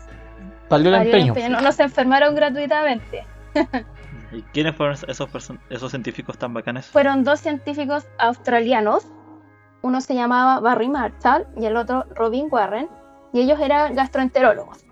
[0.69, 1.35] Valió el valió el empeño.
[1.35, 1.57] empeño.
[1.57, 3.27] No, no se enfermaron gratuitamente.
[4.31, 6.87] ¿Y quiénes fueron esos, person- esos científicos tan bacanes?
[6.87, 9.05] Fueron dos científicos australianos.
[9.83, 12.89] Uno se llamaba Barry Marshall y el otro Robin Warren.
[13.33, 14.85] Y ellos eran gastroenterólogos.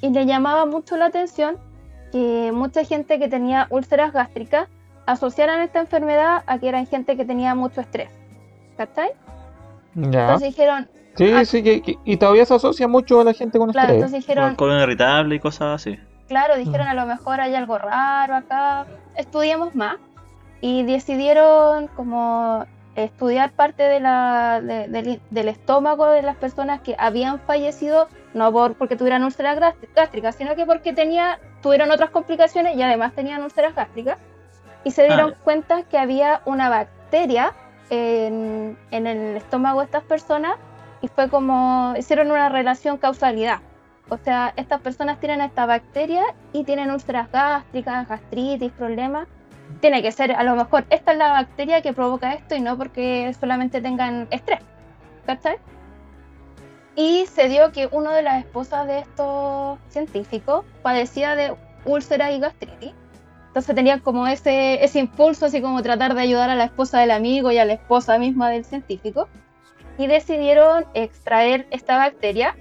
[0.00, 1.58] Y le llamaba mucho la atención
[2.16, 4.68] que mucha gente que tenía úlceras gástricas
[5.04, 8.08] asociaran esta enfermedad a que eran gente que tenía mucho estrés.
[8.76, 9.10] ¿Cachai?
[9.94, 10.22] Ya.
[10.22, 13.58] Entonces dijeron, Sí, ah, sí, que, que- y todavía se asocia mucho a la gente
[13.58, 13.96] con claro, estrés.
[14.04, 15.98] entonces dijeron, colon irritable y cosas así.
[16.28, 19.96] claro, dijeron a lo mejor hay algo raro acá, estudiemos más.
[20.62, 22.64] Y decidieron como
[22.96, 28.52] estudiar parte de la, de- del, del estómago de las personas que habían fallecido, no
[28.52, 33.12] por, porque tuvieran úlceras gás- gástricas, sino que porque tenía, tuvieron otras complicaciones y además
[33.14, 34.18] tenían úlceras gástricas.
[34.84, 35.40] Y se dieron Ah.
[35.42, 37.52] cuenta que había una bacteria
[37.90, 40.56] en, en el estómago de estas personas
[41.00, 43.58] y fue como hicieron una relación causalidad.
[44.08, 46.22] O sea, estas personas tienen esta bacteria
[46.52, 49.26] y tienen úlceras gástricas, gastritis, problemas.
[49.80, 52.76] Tiene que ser, a lo mejor, esta es la bacteria que provoca esto y no
[52.78, 54.60] porque solamente tengan estrés.
[55.26, 55.56] ¿Cachai?
[56.96, 61.54] Y se dio que una de las esposas de estos científicos padecía de
[61.84, 62.92] úlceras y gastritis.
[63.48, 67.10] Entonces tenían como ese, ese impulso, así como tratar de ayudar a la esposa del
[67.10, 69.28] amigo y a la esposa misma del científico.
[69.98, 72.54] Y decidieron extraer esta bacteria,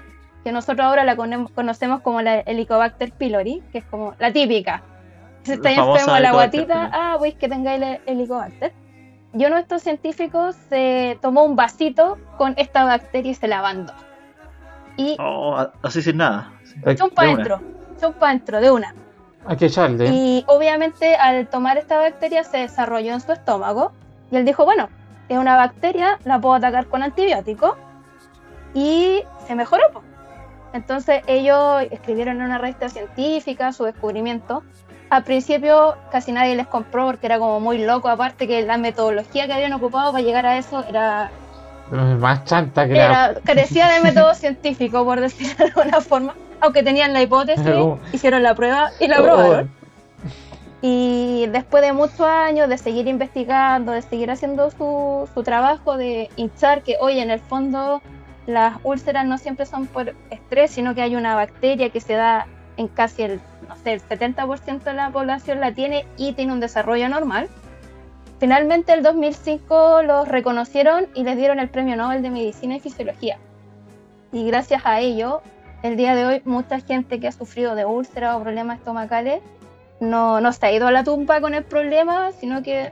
[0.44, 4.84] que nosotros ahora la conem- conocemos como la Helicobacter pylori, que es como la típica.
[5.44, 8.74] Si estáis enfermo la guatita, ah, veis que tengáis el Helicobacter.
[9.34, 13.62] Y uno de estos científicos se tomó un vasito con esta bacteria y se la
[13.62, 13.94] mandó.
[14.98, 16.52] Y Oh, así sin nada.
[16.86, 17.38] Hay, chumpa de una.
[17.44, 17.62] dentro,
[18.00, 18.96] chumpa dentro de una.
[19.46, 20.08] hay que echarle.
[20.08, 23.92] Y obviamente al tomar esta bacteria se desarrolló en su estómago
[24.32, 24.90] y él dijo, bueno,
[25.30, 27.76] es una bacteria, la puedo atacar con antibiótico
[28.74, 29.84] y se mejoró.
[29.94, 30.02] po.
[30.74, 34.64] Entonces ellos escribieron en una revista científica su descubrimiento.
[35.10, 39.46] Al principio casi nadie les compró porque era como muy loco, aparte que la metodología
[39.48, 41.30] que habían ocupado para llegar a eso era,
[41.92, 43.06] Más chanta que la.
[43.06, 46.36] era carecía de método científico, por decirlo de alguna forma.
[46.62, 47.66] Aunque tenían la hipótesis,
[48.12, 49.72] hicieron la prueba y la Oh, probaron.
[50.82, 56.30] Y después de muchos años de seguir investigando, de seguir haciendo su, su trabajo, de
[56.36, 58.02] hinchar que, oye, en el fondo
[58.46, 62.46] las úlceras no siempre son por estrés, sino que hay una bacteria que se da
[62.78, 66.60] en casi el, no sé, el 70% de la población la tiene y tiene un
[66.60, 67.50] desarrollo normal.
[68.40, 73.38] Finalmente, el 2005 los reconocieron y les dieron el Premio Nobel de Medicina y Fisiología.
[74.32, 75.42] Y gracias a ello,
[75.84, 79.42] el día de hoy, mucha gente que ha sufrido de úlceras o problemas estomacales
[80.00, 82.92] no, no se ha ido a la tumba con el problema, sino que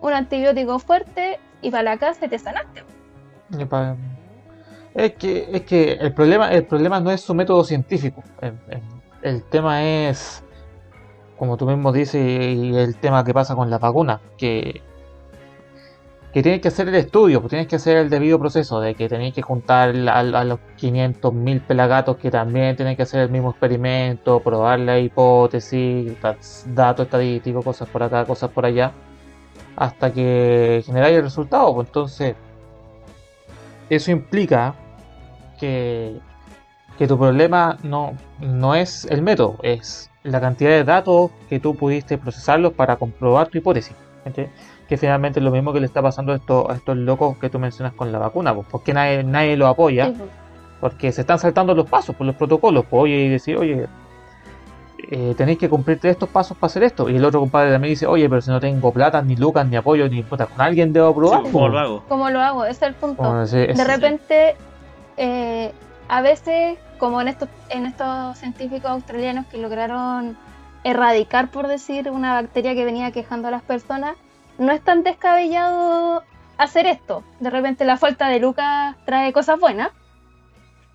[0.00, 2.84] un antibiótico fuerte y para la casa te sanaste.
[4.94, 8.22] Es que, es que el problema, el problema no es su método científico.
[9.22, 10.42] El tema es,
[11.38, 14.82] como tú mismo dices, y el tema que pasa con la vacuna, que,
[16.32, 19.08] que tienes que hacer el estudio, pues tienes que hacer el debido proceso, de que
[19.08, 23.50] tenéis que juntar a, a los 500.000 pelagatos que también tienen que hacer el mismo
[23.50, 28.92] experimento, probar la hipótesis, da- datos estadísticos, cosas por acá, cosas por allá,
[29.76, 31.74] hasta que generáis el resultado.
[31.74, 32.34] Pues entonces,
[33.88, 34.74] eso implica
[35.58, 36.18] que,
[36.98, 41.74] que tu problema no, no es el método, es la cantidad de datos que tú
[41.74, 43.94] pudiste procesarlos para comprobar tu hipótesis.
[44.88, 47.48] Que finalmente es lo mismo que le está pasando a estos, a estos locos que
[47.50, 50.30] tú mencionas con la vacuna, pues, porque nadie, nadie lo apoya, Sí, pues.
[50.80, 53.86] porque se están saltando los pasos, por los protocolos, pues, oye, y decir, oye,
[55.10, 57.08] eh, tenéis que cumplir estos pasos para hacer esto.
[57.08, 59.76] Y el otro compadre también dice, oye, pero si no tengo plata, ni lucas, ni
[59.76, 61.38] apoyo, ni puta, con alguien debo probar.
[61.38, 61.52] Sí, pues.
[61.52, 62.04] ¿Cómo lo hago?
[62.08, 62.64] ¿Cómo lo hago?
[62.64, 63.44] Ese es el punto.
[63.44, 64.56] De repente,
[65.16, 65.72] eh,
[66.08, 70.36] a veces, como en estos, en estos científicos australianos que lograron
[70.84, 74.16] erradicar, por decir, una bacteria que venía quejando a las personas,
[74.58, 76.22] no es tan descabellado
[76.56, 77.24] hacer esto.
[77.40, 79.90] De repente la falta de lucas trae cosas buenas.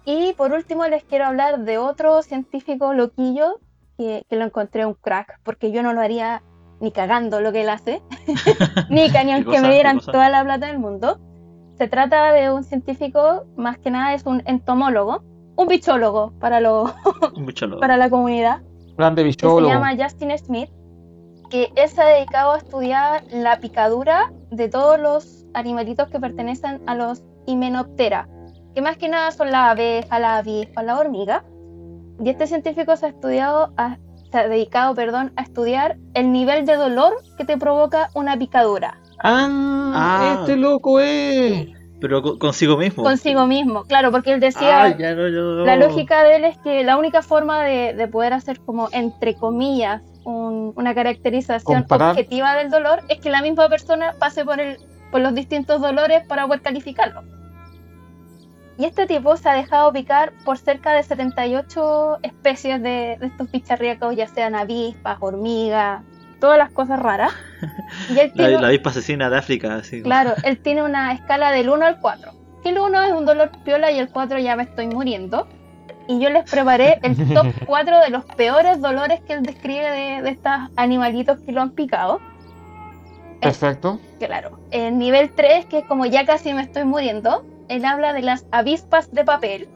[0.06, 3.60] Y por último les quiero hablar de otro científico loquillo
[3.98, 6.44] que, que lo encontré un crack, porque yo no lo haría
[6.82, 8.02] ni cagando lo que él hace,
[8.90, 9.62] ni que ni ¿Qué aunque cosa?
[9.62, 11.20] me ¿Qué dieran toda la plata del mundo.
[11.78, 15.24] Se trata de un científico, más que nada es un entomólogo,
[15.56, 16.94] un bichólogo para, lo,
[17.36, 17.80] Un bicho loco.
[17.82, 18.62] para la comunidad,
[18.98, 19.68] grande que se bichólogo.
[19.74, 20.70] llama Justin Smith,
[21.50, 26.82] que él se ha dedicado a estudiar la picadura de todos los animalitos que pertenecen
[26.88, 28.28] a los Hymenoptera,
[28.74, 31.44] que más que nada son las abejas, las avispas, las hormigas.
[32.24, 33.98] Y este científico se ha estudiado, a-
[34.32, 39.00] se ha dedicado, perdón, a estudiar el nivel de dolor que te provoca una picadura.
[39.24, 39.48] Ah,
[39.96, 40.38] Ah.
[40.40, 41.68] este loco es.
[42.04, 43.02] Pero co- consigo mismo.
[43.02, 43.86] consigo mismo.
[43.86, 45.24] Claro, porque él decía, ya no,
[45.64, 49.36] la lógica de él es que la única forma de, de poder hacer como, entre
[49.36, 52.10] comillas, un- una caracterización Comparar.
[52.12, 54.80] objetiva del dolor es que la misma persona pase por, el,
[55.12, 57.22] por los distintos dolores para poder calificarlo.
[58.78, 63.50] Y este tipo se ha dejado picar por cerca de 78 especies de, de estos
[63.50, 66.02] bicharríacos, ya sean avispas, hormigas,
[66.44, 67.32] todas las cosas raras.
[68.10, 70.02] Y él La, tiene- la avispa asesina de África, así.
[70.04, 72.32] Claro, él tiene una escala del 1 al 4.
[72.62, 75.48] Que el 1 es un dolor piola y el 4 ya me estoy muriendo.
[76.10, 80.22] Y yo les preparé el top 4 de los peores dolores que él describe de,
[80.22, 82.20] de estos animalitos que lo han picado.
[83.40, 84.00] Perfecto.
[84.20, 88.22] Claro, el nivel 3, que es como ya casi me estoy muriendo, él habla de
[88.22, 89.70] las avispas de papel,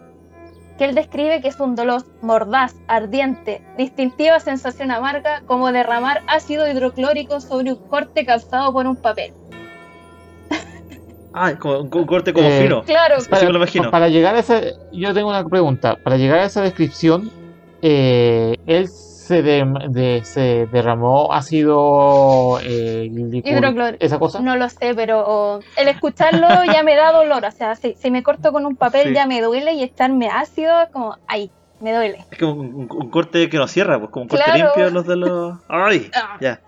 [0.78, 6.70] que él describe que es un dolor mordaz, ardiente, distintiva sensación amarga, como derramar ácido
[6.70, 9.34] hidroclórico sobre un corte causado por un papel.
[11.34, 12.84] Ah, como un, corte como Eh, fino.
[12.84, 13.92] Claro, me lo imagino.
[13.92, 14.60] para llegar a esa,
[14.92, 15.96] yo tengo una pregunta.
[16.04, 17.30] Para llegar a esa descripción,
[17.84, 18.90] eh, él
[19.28, 24.40] se, de- de- se derramó ácido eh, Hidroclor- esa cosa.
[24.40, 27.44] No lo sé, pero oh, el escucharlo ya me da dolor.
[27.46, 29.14] O sea, si, si me corto con un papel Sí.
[29.14, 32.26] ya me duele y echarme ácido, como, ay, me duele.
[32.32, 34.64] Es como un, un- un corte que no cierra, pues como un corte Claro.
[34.76, 35.58] limpio los de los.
[35.70, 36.10] ¡Ay!
[36.16, 36.38] Ah.
[36.40, 36.62] Ya.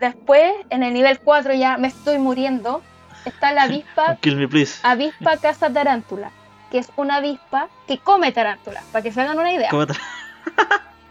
[0.00, 2.82] Después, en el nivel 4 ya me estoy muriendo.
[3.24, 4.78] Está la avispa, Kill me, please.
[4.82, 6.30] avispa caza tarántula,
[6.70, 9.68] que es una avispa que come tarántulas, para que se hagan una idea.
[9.70, 9.94] ¿Cómo te-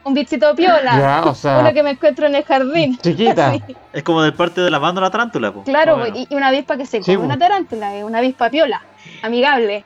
[0.05, 2.97] Un bichito piola, Ya, o sea, uno que me encuentro en el jardín.
[3.01, 3.53] chiquita.
[3.53, 5.65] Sí, Es como del parte de la banda la tarántula, pues.
[5.65, 7.23] claro, y, y una avispa que se come po.
[7.23, 8.83] una tarántula, es una avispa piola,
[9.23, 9.83] amigable.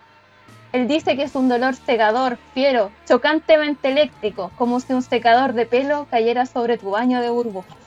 [0.73, 5.65] Él dice que es un dolor cegador, fiero, chocantemente eléctrico, como si un secador de
[5.65, 7.77] pelo cayera sobre tu baño de burbujas.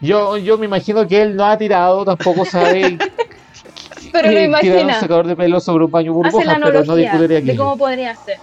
[0.00, 2.98] Yo, yo me imagino que él no ha tirado, tampoco sabe
[4.12, 7.56] Pero lo tirar un imagina, secador de pelo sobre un baño burbujas, pero no de
[7.56, 8.38] cómo podría ser.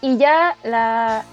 [0.00, 1.24] Y ya la,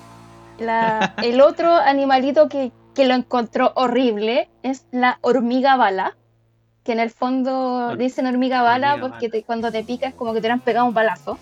[0.60, 6.16] la- el otro animalito que, que lo encontró horrible es la hormiga bala.
[6.84, 9.32] Que en el fondo Hor- dicen hormiga bala hormiga porque bala.
[9.40, 11.38] te- cuando te pica es como que te han pegado un balazo.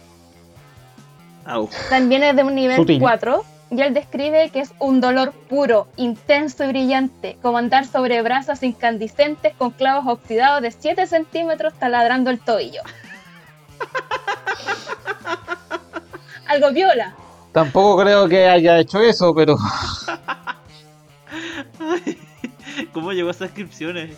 [1.46, 1.70] Au.
[1.90, 3.00] También es de un nivel Sutil.
[3.00, 3.44] 4.
[3.72, 8.62] Y él describe que es un dolor puro, intenso y brillante, como andar sobre brasas
[8.64, 12.82] incandescentes con clavos oxidados de 7 centímetros taladrando el tobillo.
[16.52, 17.14] Algo viola.
[17.54, 19.56] Tampoco creo que haya hecho eso, pero
[22.94, 24.18] ¿Cómo llegó a esas descripciones?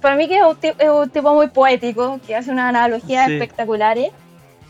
[0.00, 3.34] Para mí que es un, es un tipo muy poético, que hace unas analogías Sí.
[3.34, 4.10] espectaculares.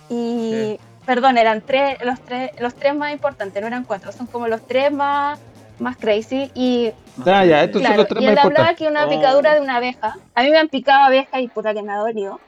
[0.09, 0.81] Y, Sí.
[1.07, 4.67] perdón, eran tres, los tres, los tres más importantes, no eran cuatro, son como los
[4.67, 5.39] tres más,
[5.79, 6.51] más crazy.
[6.55, 6.93] Y
[7.27, 8.79] Ah, ya, estos son los tres y más él hablaba importantes.
[8.79, 9.09] que una Oh.
[9.09, 11.97] picadura de una abeja, a mí me han picado abejas y puta que me ha
[11.97, 12.41] dolido.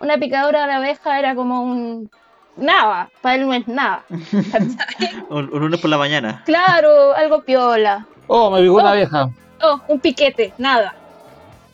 [0.00, 2.10] Una picadura de abeja era como un
[2.56, 4.04] nada, para él no es nada.
[5.28, 6.42] Un, un lunes por la mañana.
[6.44, 8.06] claro, algo piola.
[8.26, 8.80] Oh, me picó Oh.
[8.80, 9.30] una vieja.
[9.62, 10.94] Oh, un piquete, nada.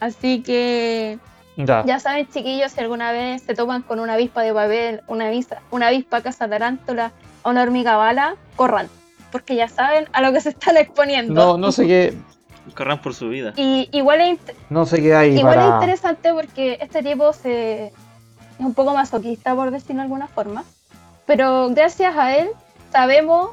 [0.01, 1.19] Así que
[1.57, 1.85] Ya.
[1.87, 5.61] Ya saben, chiquillos, si alguna vez se topan con una avispa de papel, una, avisa-
[5.71, 7.13] una avispa caza tarántula
[7.43, 8.89] o una hormiga bala, corran.
[9.33, 11.35] Porque ya saben a lo que se están exponiendo.
[11.35, 12.15] No, no sé qué,
[12.75, 13.53] Corran por su vida.
[13.57, 14.39] Y igual es,
[14.71, 17.93] no sé qué hay igual es interesante porque este tipo se,
[18.59, 20.65] es un poco masoquista, por decirlo de alguna forma.
[21.27, 22.49] Pero gracias a él
[22.93, 23.51] sabemos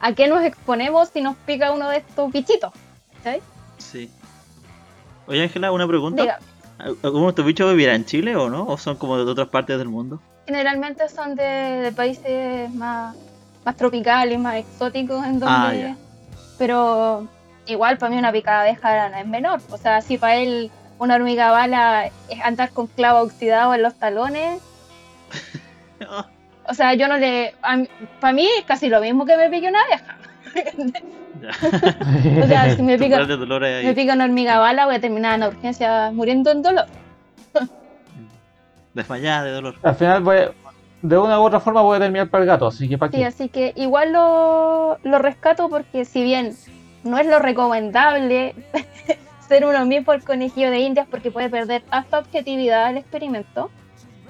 [0.00, 2.72] a qué nos exponemos si nos pica uno de estos bichitos.
[3.22, 3.42] ¿sabes?
[3.78, 4.10] Sí.
[5.26, 6.22] Oye, Ángela, una pregunta.
[6.22, 6.38] Diga,
[7.02, 8.66] ¿Alguno de estos bichos vivirá en Chile o no?
[8.66, 10.20] ¿O son como de otras partes del mundo?
[10.46, 13.16] generalmente son de, de países más,
[13.64, 15.46] más tropicales, más exóticos, en donde.
[15.48, 15.96] Ah, ya.
[16.58, 17.26] Pero
[17.66, 19.60] igual para mí una picada de abeja no es menor.
[19.70, 20.70] O sea, si para él
[21.02, 24.60] una hormiga bala es andar con clavo oxidado en los talones.
[26.68, 27.56] O sea, yo no le.
[28.20, 30.16] Para mí es casi lo mismo que me pique una abeja.
[32.44, 36.12] O sea, si me pica, me pica una hormiga bala, voy a terminar en urgencia
[36.12, 36.86] muriendo en dolor.
[38.94, 39.74] Desmayada de dolor.
[39.82, 40.36] Al final, voy,
[41.02, 43.24] de una u otra forma, voy a terminar para el gato, así que para Sí,
[43.24, 46.54] así que igual lo, lo rescato porque si bien
[47.02, 48.54] no es lo recomendable
[49.52, 53.70] ser uno mismo el conejillo de indias porque puede perder hasta objetividad el experimento,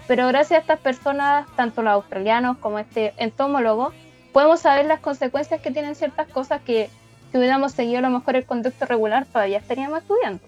[0.08, 3.92] pero gracias a estas personas, tanto los australianos como este entomólogo,
[4.32, 6.90] podemos saber las consecuencias que tienen ciertas cosas que
[7.30, 10.42] si hubiéramos seguido a lo mejor el conducto regular todavía estaríamos estudiando.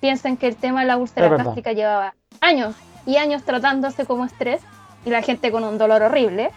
[0.00, 2.74] Piensen que el tema de la úlcera gástrica llevaba años
[3.06, 4.62] y años tratándose como estrés
[5.04, 6.50] y la gente con un dolor horrible.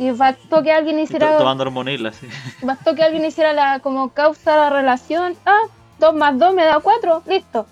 [0.00, 2.28] Y bastó que alguien hiciera, tomando hormonil, así.
[2.62, 5.62] bastó que alguien hiciera la como causa la relación, ah,
[5.98, 7.66] 2 más 2 me da 4, listo.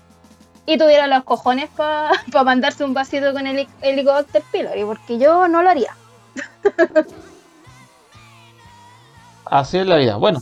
[0.65, 2.11] y tuviera los cojones para
[2.43, 5.95] mandarse un vasito con el helicóptero Pylori, porque yo no lo haría.
[9.45, 10.15] Así es la vida.
[10.17, 10.41] Bueno,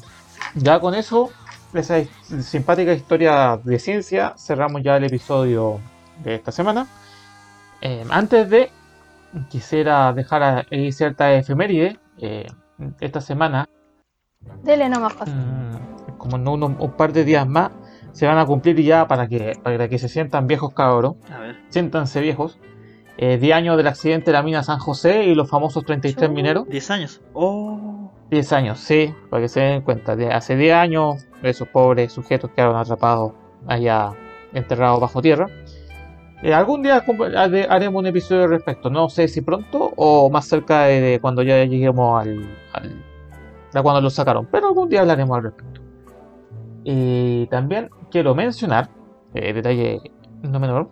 [0.55, 1.29] ya con eso,
[1.73, 1.95] esa
[2.41, 5.79] simpática historia de ciencia, cerramos ya el episodio
[6.23, 6.87] de esta semana.
[7.81, 8.71] Eh, antes de,
[9.49, 11.99] quisiera dejar ahí cierta efeméride.
[12.19, 12.47] Eh,
[13.01, 13.67] esta semana,
[14.63, 15.31] Dele nomás, José.
[15.31, 15.92] mm,
[16.23, 17.71] como en unos- un par de días más,
[18.13, 21.15] se van a cumplir ya para que, para que se sientan viejos cabros.
[21.29, 21.57] A ver.
[21.69, 22.59] Siéntanse viejos.
[23.17, 26.33] Eh, 10 años del accidente de la mina San José y los famosos 33 Chu.
[26.35, 26.67] mineros.
[26.69, 27.21] 10 años.
[27.33, 28.11] Oh.
[28.31, 30.15] 10 años, sí, para que se den cuenta.
[30.15, 33.33] De hace 10 años, esos pobres sujetos quedaron atrapados
[33.67, 34.11] allá,
[34.53, 35.47] enterrados bajo tierra.
[36.41, 37.03] Eh, algún día
[37.69, 38.89] haremos un episodio al respecto.
[38.89, 42.41] No sé si pronto o más cerca de, de cuando ya lleguemos al,
[42.73, 43.03] al-
[43.73, 44.47] a cuando lo sacaron.
[44.51, 45.72] Pero algún día hablaremos al respecto.
[46.83, 48.89] Y también quiero mencionar,
[49.33, 50.01] eh, detalle
[50.41, 50.89] no menor,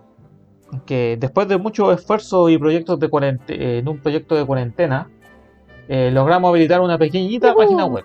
[0.86, 5.10] que después de muchos esfuerzos y proyectos de cuarente- en un proyecto de cuarentena,
[5.88, 7.58] eh, logramos habilitar una pequeñita Ujú.
[7.58, 8.04] página web.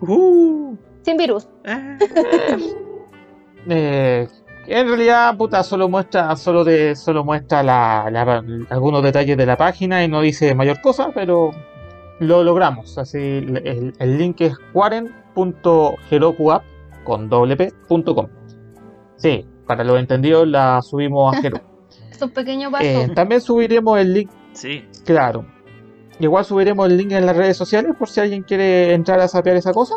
[0.00, 0.76] Uh.
[1.02, 1.48] Sin virus.
[1.64, 1.98] Eh.
[3.68, 4.28] Eh,
[4.68, 9.56] en realidad, puta, solo muestra, solo de, solo muestra la- la- algunos detalles de la
[9.56, 11.50] página y no dice mayor cosa, pero
[12.20, 12.96] lo logramos.
[12.98, 16.64] Así, el, el link es quaren.herokuapp
[17.06, 18.26] con doble p, punto com.
[19.16, 21.64] Sí, para los entendidos la subimos a Heroku.
[22.10, 22.84] Es un pequeño paso.
[22.84, 24.84] Eh, también subiremos el link, Sí.
[25.04, 25.46] claro.
[26.18, 29.56] Igual subiremos el link en las redes sociales por si alguien quiere entrar a sapear
[29.56, 29.94] esa cosa.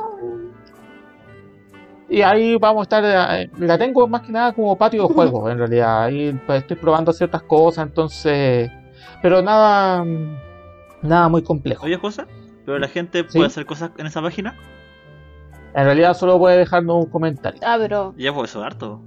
[2.09, 5.51] Y ahí vamos a estar, eh, la tengo más que nada como patio de juegos
[5.51, 6.03] en realidad.
[6.03, 8.69] Ahí pues, estoy probando ciertas cosas, entonces...
[9.21, 10.03] Pero nada,
[11.03, 11.85] nada muy complejo.
[11.85, 12.25] Oye, cosa.
[12.65, 13.37] Pero la gente Sí.
[13.37, 14.55] puede hacer cosas en esa página.
[15.73, 17.59] En realidad solo puede dejarnos un comentario.
[17.63, 19.01] Ah, pero Ya, pues eso es harto.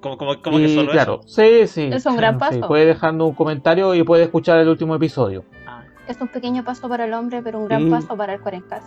[0.00, 1.28] ¿Cómo, cómo, cómo que Y solo claro, eso?
[1.28, 1.88] sí, sí.
[1.90, 2.68] Es un gran sí, paso.
[2.68, 5.44] puede dejarnos un comentario y puede escuchar el último episodio.
[5.66, 8.84] Ah, es un pequeño paso para el hombre, pero un gran paso para el cuarencas.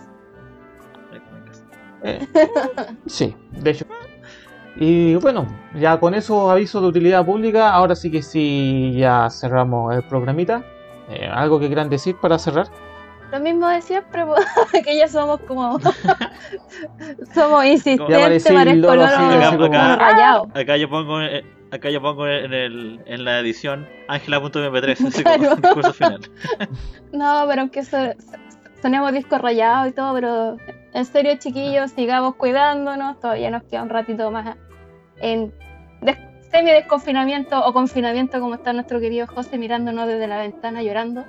[2.04, 2.26] Eh,
[3.06, 3.84] sí, de hecho.
[4.76, 9.92] Y bueno, ya con esos avisos de utilidad pública, ahora sí que sí, ya cerramos
[9.96, 10.62] el programita.
[11.10, 12.68] Eh, ¿Algo que quieran decir para cerrar?
[13.30, 14.24] Lo mismo de siempre,
[14.84, 15.78] que ya somos como.
[17.34, 20.48] somos insistentes, parecí parezco loro loro, así, así loro como- rayado.
[20.54, 25.38] Acá yo pongo, eh, acá yo pongo en, el, en la edición Angela.mp3, así Claro.
[25.42, 26.20] como discurso final.
[27.12, 28.38] No, pero aunque so- so-
[28.82, 30.56] sonemos disco rayado y todo, pero
[30.94, 33.20] en serio, chiquillos, sigamos cuidándonos.
[33.20, 34.56] Todavía nos queda un ratito más
[35.20, 35.52] en
[36.00, 36.16] des-
[36.50, 41.24] semi-desconfinamiento o confinamiento, como está nuestro querido José mirándonos desde la ventana llorando.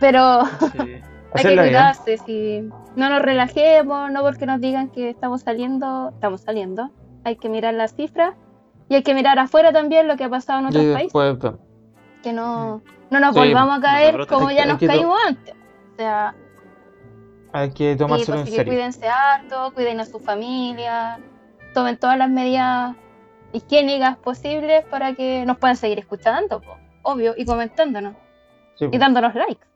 [0.00, 1.00] Pero Sí.
[1.34, 2.60] Hay que cuidarse, si
[2.96, 6.90] no nos relajemos, no porque nos digan que estamos saliendo, estamos saliendo.
[7.24, 8.34] Hay que mirar las cifras
[8.88, 11.58] y hay que mirar afuera también lo que ha pasado en otros países, después, bueno,
[12.22, 15.54] que no, no nos Sí, volvamos a caer como hay ya nos caímos antes.
[15.92, 16.34] O sea,
[17.52, 18.72] hay que sí, tomárselo pues, en así que serio.
[18.72, 21.18] cuídense harto, cuiden a su familia,
[21.74, 22.96] tomen todas las medidas
[23.52, 28.14] higiénicas posibles para que nos puedan seguir escuchando, po, obvio, y comentándonos
[28.76, 29.00] Sí, y pues.
[29.00, 29.67] dándonos likes.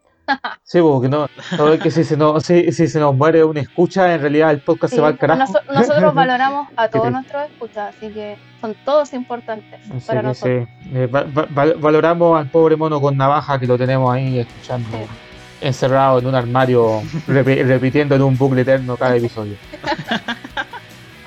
[0.62, 1.28] Sí, porque no,
[1.59, 4.51] no es que si se, nos, si, si se nos muere una escucha, en realidad
[4.51, 5.41] el podcast Sí, se va al carajo.
[5.41, 10.68] noso- nosotros valoramos a todos nuestros escuchas, así que son todos importantes Así para nosotros.
[10.83, 14.39] sí, eh, va- va- val- valoramos al pobre mono con navaja que lo tenemos ahí
[14.39, 15.66] escuchando, Sí.
[15.66, 19.57] encerrado en un armario, repi- repitiendo en un bucle eterno cada episodio.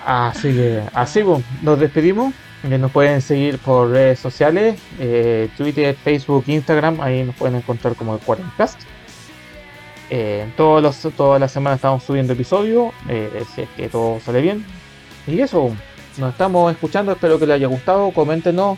[0.06, 2.34] Así que, así pues, nos despedimos.
[2.64, 7.94] Eh, Nos pueden seguir por redes sociales, eh, Twitter, Facebook, Instagram, ahí nos pueden encontrar
[7.96, 8.80] como el Quarencast.
[10.10, 14.42] Eh, todos los, todas las semanas estamos subiendo episodios, eh, si es que todo sale
[14.42, 14.66] bien.
[15.28, 15.76] Y eso,
[16.18, 18.78] nos estamos escuchando, espero que les haya gustado, coméntenos.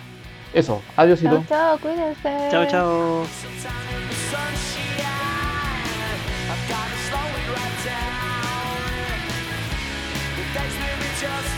[0.53, 2.49] Eso, adiós Chao, chao, cuídense.
[2.51, 3.23] Chao, chao.
[11.19, 11.57] Just